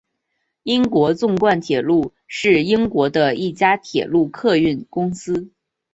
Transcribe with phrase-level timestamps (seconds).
[0.63, 5.51] 英国纵贯铁路是英国的一家铁路客运公司。